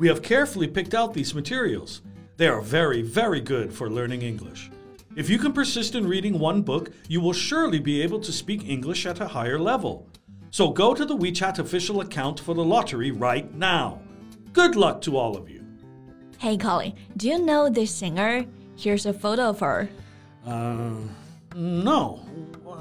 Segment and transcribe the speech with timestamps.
[0.00, 2.00] we have carefully picked out these materials.
[2.38, 4.70] They are very, very good for learning English.
[5.14, 8.66] If you can persist in reading one book, you will surely be able to speak
[8.66, 10.08] English at a higher level.
[10.50, 14.00] So go to the WeChat official account for the lottery right now.
[14.54, 15.66] Good luck to all of you.
[16.38, 18.46] Hey, Colin, do you know this singer?
[18.78, 19.90] Here's a photo of her.
[20.46, 20.94] Uh,
[21.54, 22.24] no.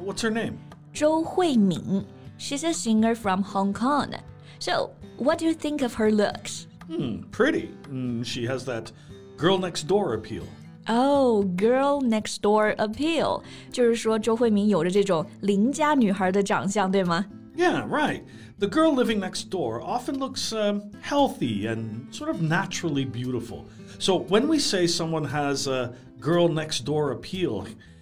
[0.00, 0.58] What's her name?
[0.94, 2.06] Zhou Huimin.
[2.38, 4.14] She's a singer from Hong Kong.
[4.58, 6.68] So, what do you think of her looks?
[6.91, 7.69] Hmm, pretty.
[7.91, 8.91] Mm, she has that
[9.37, 10.43] girl next door appeal.
[10.87, 17.25] Oh, girl next door appeal，就是说周慧敏有着这种邻家女孩的长相，对吗？
[17.57, 18.21] yeah, right.
[18.59, 23.65] The girl living next door often looks um, healthy and sort of naturally beautiful.
[23.99, 27.65] So when we say someone has a girl next door appeal,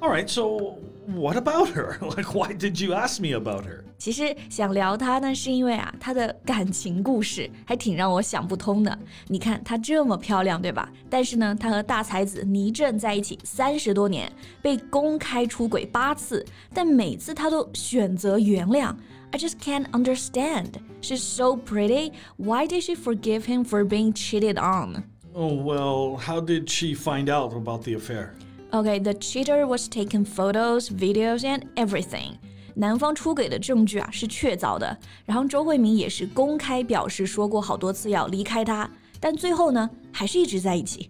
[0.00, 1.96] All right, so what about her?
[2.00, 3.84] Like, why did you ask me about her?
[3.98, 8.98] 其实想聊她呢，是因为啊，她的感情故事还挺让我想不通的。
[9.28, 10.90] 你看她这么漂亮，对吧？
[11.08, 18.92] 但是呢，她和大才子倪震在一起三十多年，被公开出轨八次，但每次她都选择原谅。
[19.30, 20.72] I just can't understand.
[21.00, 22.12] She's so pretty.
[22.38, 25.04] Why did she forgive him for being cheated on?
[25.32, 28.34] Oh, well, how did she find out about the affair?
[28.77, 32.33] Okay, the cheater was taking photos, videos, and everything.
[32.75, 34.95] 男方出给的证据啊是确凿的，
[35.25, 38.87] 然后周慧敏也是公开表示说过好多次要离开他，
[39.19, 41.09] 但最后呢还是一直在一起。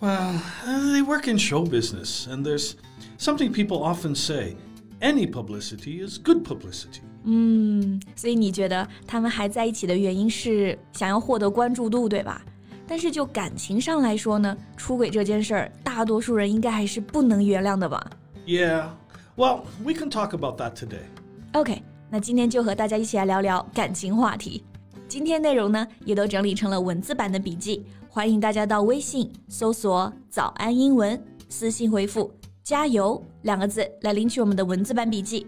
[0.00, 2.72] Well, they work in show business, and there's
[3.18, 4.56] something people often say:
[5.02, 7.02] any publicity is good publicity.
[7.24, 12.42] 嗯，所以你觉得他们还在一起的原因是想要获得关注度，对吧？
[12.87, 18.09] 但是就感情上来说呢，出轨这件事儿，大多数人应该还是不能原谅的吧？
[18.45, 18.89] Yeah,
[19.35, 21.03] well, we can talk about that today.
[21.51, 24.63] OK，那今天就和大家一起来聊聊感情话题。
[25.07, 32.31] 今天内容呢，也都整理成了文字版的笔记，欢迎大家到微信搜索“早安英文”，私信回复“
[32.63, 35.47] 加油”两个字来领取我们的文字版笔记。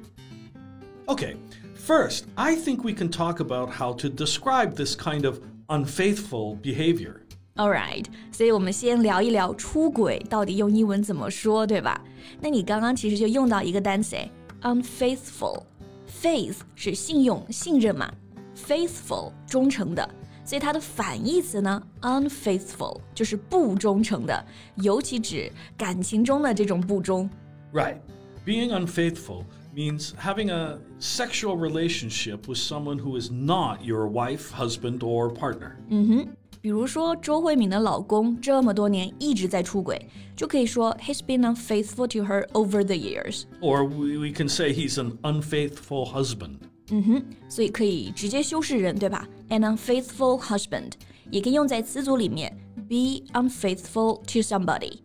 [1.08, 1.36] Okay,
[1.76, 7.22] first, I think we can talk about how to describe this kind of unfaithful behavior.
[7.56, 12.02] All right，所以我们先聊一聊出轨到底用英文怎么说，对吧？
[12.40, 14.16] 那你刚刚其实就用到一个单词，
[14.62, 18.12] unfaithful。Faith 是信用、信任嘛，
[18.56, 20.10] faithful 忠诚的，
[20.44, 24.46] 所以它的反义词呢，unfaithful 就是不忠诚的，
[24.76, 27.30] 尤其指感情中的这种不忠。
[27.72, 27.98] Right,
[28.46, 29.44] being unfaithful
[29.76, 35.74] means having a sexual relationship with someone who is not your wife, husband, or partner.
[35.90, 36.28] 嗯哼。
[36.64, 40.00] 比如说周慧敏的老公这么多年一直在出轨，
[40.36, 43.44] 就可以说 he's been unfaithful to her over the years.
[43.62, 46.56] Or we, we can say he's an unfaithful husband.
[46.92, 49.28] 嗯哼，所以可以直接修饰人，对吧？
[49.50, 50.94] An unfaithful husband
[51.32, 52.52] 也可以用在词组里面，
[52.90, 55.00] be unfaithful to somebody。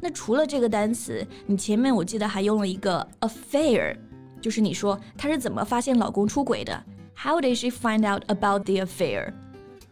[0.00, 3.96] 那除了这个单词，你前面我记得还用了一个 affair，
[4.40, 6.84] 就是你说她是怎么发现老公出轨的？
[7.14, 9.32] How did she find out about the affair?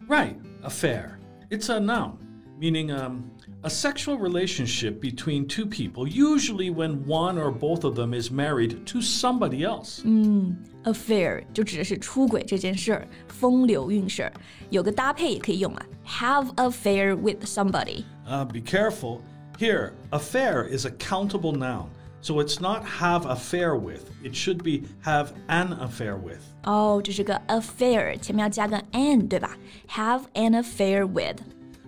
[0.08, 1.18] Right affair.
[1.50, 2.18] It's a noun,
[2.58, 3.30] meaning um,
[3.62, 8.84] a sexual relationship between two people, usually when one or both of them is married
[8.86, 10.02] to somebody else.
[10.04, 14.32] 嗯，affair 就指的是出轨这件事儿，风流韵事儿。
[14.70, 18.04] 有个搭配也可以用啊，have affair with somebody.
[18.28, 19.20] Uh, be careful.
[19.58, 21.88] Here, affair is a countable noun.
[22.22, 24.10] So it's not have affair with.
[24.24, 26.40] It should be have an affair with.
[26.64, 29.56] 哦，这是个 affair，前面要加个 an，对吧？
[29.88, 31.36] Have an affair with.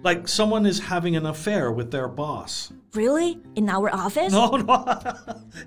[0.03, 2.71] Like someone is having an affair with their boss.
[2.93, 3.39] Really?
[3.55, 4.31] In our office?
[4.31, 4.65] No, no.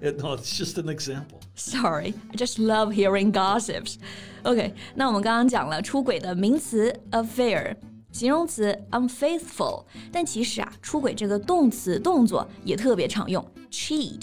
[0.01, 1.39] no, it's just an example.
[1.55, 3.97] Sorry, I just love hearing gossips.
[4.43, 7.75] OK，那我们刚刚讲了出轨的名词 affair。
[8.11, 14.21] 形容词 unfaithful，但其实啊，出轨这个动词动作也特别常用，cheat。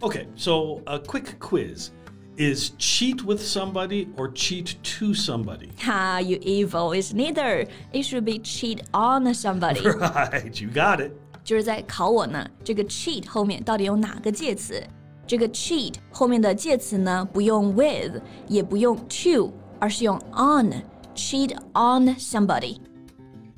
[0.00, 1.90] Okay, so a quick quiz.
[2.36, 5.70] is cheat with somebody or cheat to somebody.
[5.80, 7.66] Ha, you evil is neither.
[7.92, 9.80] It should be cheat on somebody.
[9.80, 11.12] Right, you got it.
[11.44, 14.82] 就是在考我呢，这个 cheat 后面到底有哪个介词？
[15.26, 22.78] 这个 cheat 后面的介词呢，不用 with，也不用 to，而是用 on。cheat on somebody.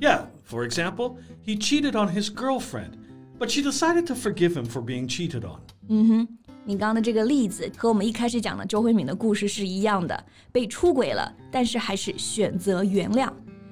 [0.00, 2.96] Yeah, for example, he cheated on his girlfriend,
[3.38, 5.60] but she decided to forgive him for being cheated on.
[6.66, 13.31] 你刚刚的这个例子和我们一开始讲的周慧敏的故事是一样的，被出轨了，但是还是选择原谅。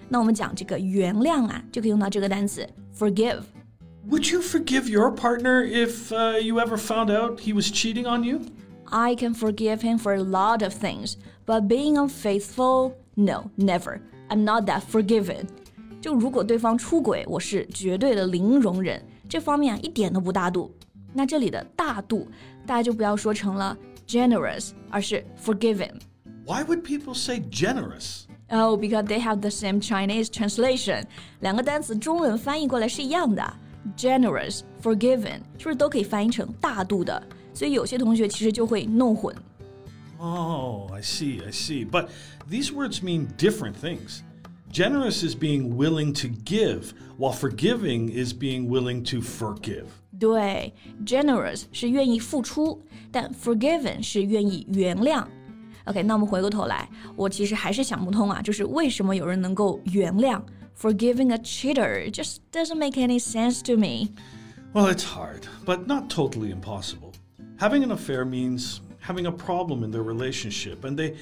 [0.08, 3.40] 那我们讲这个原谅啊，就可以用到这个单词 forgive。
[4.10, 8.24] Would you forgive your partner if uh, you ever found out he was cheating on
[8.24, 8.40] you?
[8.86, 11.14] I can forgive him for a lot of things,
[11.46, 14.00] but being unfaithful, no, never.
[14.28, 15.46] I'm not that forgiving.
[16.02, 20.74] 就如果对方出轨，我是绝对的零容忍，这方面啊一点都不大度。
[21.16, 22.28] 那这里的大度，
[22.66, 23.76] 大家就不要说成了
[24.06, 25.92] generous，而是 forgiving。
[26.46, 28.24] Why would people say generous?
[28.48, 31.04] Oh, because they have the same Chinese translation，
[31.40, 33.42] 两个单词中文翻译过来是一样的。
[33.96, 37.22] Generous, forgiving，是不是都可以翻译成大度的？
[37.54, 39.34] 所以有些同学其实就会弄混。
[40.18, 41.84] Oh, I see, I see.
[41.84, 42.08] But
[42.48, 44.22] these words mean different things.
[44.70, 49.86] Generous is being willing to give, while forgiving is being willing to forgive.
[50.18, 50.72] 对，
[51.04, 52.80] generous 是愿意付出，
[53.10, 55.24] 但 forgiven 是愿意原谅。
[55.84, 60.40] OK，那我们回过头来，我其实还是想不通啊，就是为什么有人能够原谅
[60.78, 64.10] forgiving a cheater just doesn't make any sense to me。
[64.72, 67.12] Well, it's hard, but not totally impossible.
[67.58, 71.16] Having an affair means having a problem in their relationship, and they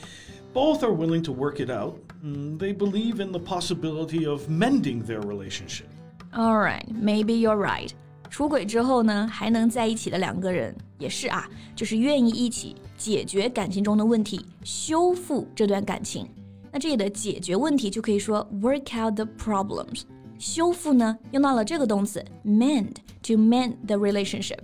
[0.53, 1.97] both are willing to work it out.
[2.25, 5.89] Mm, They believe in the possibility of mending their relationship.
[6.33, 7.95] All right, maybe you're right.
[8.35, 16.29] 出轨之后呢，还能在一起的两个人也是啊，就是愿意一起解决感情中的问题，修复这段感情。
[16.71, 20.03] 那这里的解决问题就可以说 work out the problems。
[20.39, 24.61] 修复呢，用到了这个动词 mend to mend the relationship。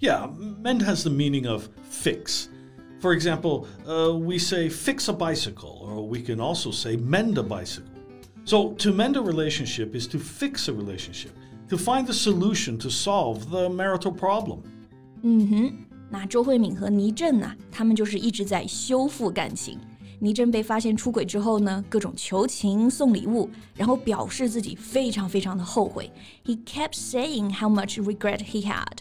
[0.00, 0.30] Yeah,
[0.62, 2.46] mend has the meaning of fix.
[3.00, 7.42] For example, uh, we say fix a bicycle, or we can also say mend a
[7.42, 7.90] bicycle.
[8.44, 11.32] So, to mend a relationship is to fix a relationship,
[11.68, 14.60] to find the solution to solve the marital problem.
[16.10, 19.78] 那周慧敏和倪震呢，他们就是一直在修复感情。
[20.18, 26.10] 倪震被发现出轨之后呢，各种求情、送礼物，然后表示自己非常非常的后悔。
[26.44, 28.98] He kept saying how much regret he had.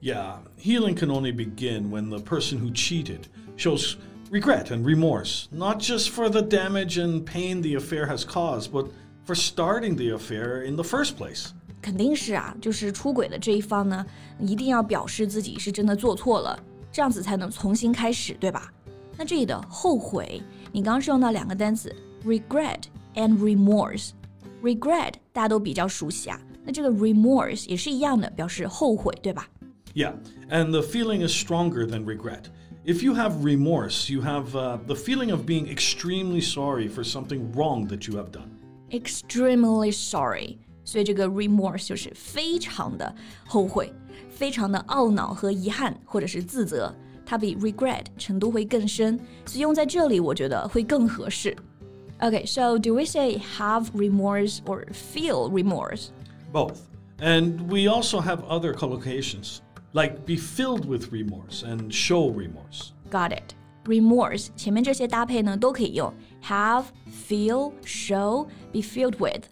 [0.00, 3.22] Yeah, healing can only begin when the person who cheated
[3.56, 3.96] shows
[4.30, 8.86] regret and remorse, not just for the damage and pain the affair has caused, but
[9.24, 11.54] for starting the affair in the first place.
[11.80, 14.04] 肯定是啊，就是出轨的这一方呢，
[14.38, 16.58] 一定要表示自己是真的做错了，
[16.90, 18.72] 这样子才能重新开始，对吧？
[19.16, 21.94] 那这里的后悔，你刚刚是用到两个单词
[22.24, 22.82] regret
[23.14, 29.48] and remorse。regret 大家都比较熟悉啊，那这个 remorse 也是一样的，表示后悔，对吧？
[29.94, 30.14] Yeah,
[30.50, 32.44] and the feeling is stronger than regret.
[32.84, 37.52] If you have remorse, you have uh, the feeling of being extremely sorry for something
[37.54, 38.50] wrong that you have done.
[38.90, 43.14] extremely sorry， 所以这个 remorse 就是非常的
[43.46, 43.92] 后悔，
[44.30, 46.94] 非常的懊恼和遗憾，或者是自责，
[47.24, 51.56] 它比 regret 程度会更深，所以用在这里我觉得会更合适。
[52.20, 56.08] Okay, so do we say have remorse or feel remorse?
[56.52, 56.78] Both.
[57.18, 59.58] And we also have other collocations,
[59.92, 62.92] like be filled with remorse and show remorse.
[63.10, 63.54] Got it.
[63.84, 66.12] Remorse 前面这些搭配呢都可以用
[66.42, 66.84] have,
[67.28, 69.44] feel, show, be filled with。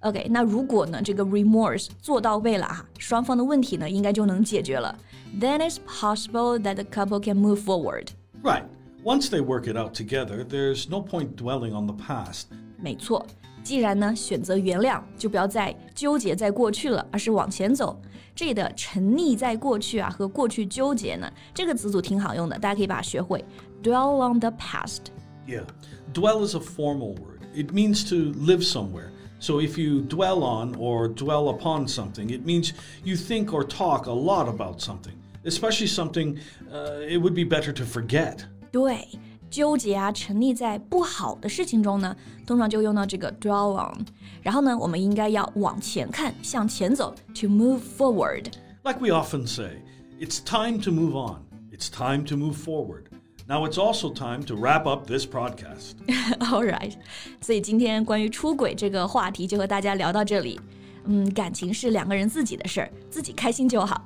[0.00, 4.94] OK，那如果呢这个 remorse 做到位了啊，双方的问题呢应该就能解决了。
[5.40, 8.08] Then it's possible that the couple can move forward。
[8.42, 8.64] Right.
[9.02, 12.44] Once they work it out together, there's no point dwelling on the past.
[12.78, 13.26] 没错，
[13.62, 17.98] 既然呢选择原谅，就不要再纠结在过去了，而是往前走。
[18.34, 23.44] 这里的沉溺在过去啊和过去纠结呢，这个词组挺好用的，大家可以把它学会。
[23.82, 25.06] Dwell on the past。
[25.46, 25.64] Yeah.
[26.12, 27.40] Dwell is a formal word.
[27.54, 29.10] It means to live somewhere.
[29.40, 32.72] So if you dwell on or dwell upon something, it means
[33.04, 36.38] you think or talk a lot about something, especially something
[36.72, 38.46] uh, it would be better to forget.
[38.72, 39.06] 对，
[39.50, 44.04] 纠结啊，沉溺在不好的事情中呢，通常就用到这个 dwell on。
[44.42, 48.46] 然后呢，我们应该要往前看，向前走，to move forward。
[48.82, 49.82] Like we often say,
[50.18, 51.42] it's time to move on.
[51.70, 53.04] It's time to move forward.
[53.48, 55.92] Now it's also time to wrap up this podcast.
[56.38, 56.94] All right，
[57.42, 60.58] 所以今天关于出轨这个话题就和大家聊到这里。
[61.04, 64.02] 嗯，感情是两个人自己的事儿，自己开心就好。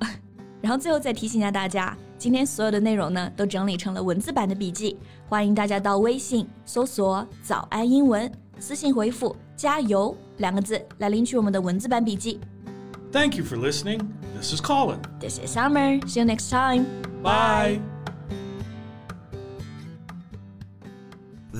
[0.61, 8.29] 然后最后再提醒一下大家， 今天所有的内容呢，都整理成了文字版的笔记，欢迎大家到微信搜索“早安英文”，
[8.59, 12.41] 私信回复“加油”两个字来领取我们的文字版笔记。
[13.13, 14.01] Thank you for listening.
[14.37, 14.99] This is Colin.
[15.21, 16.01] This is Summer.
[16.09, 16.85] See you next time.
[17.23, 17.92] Bye.